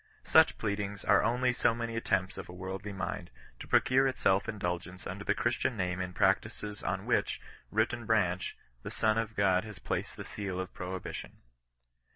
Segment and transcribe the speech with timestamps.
[0.23, 5.05] Such pleadings are only so many attempts of a worldly mind, to procure itself indulgence
[5.05, 7.39] under the Christian name in practices on which,
[7.69, 11.33] root and branch, the Son of God has placed the seal of prohibition.